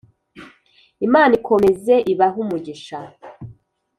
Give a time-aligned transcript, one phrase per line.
[1.07, 2.99] Imana ikomeze ibahe umugisha.